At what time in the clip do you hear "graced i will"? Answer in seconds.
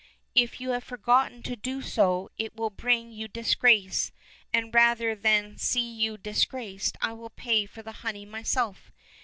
6.45-7.29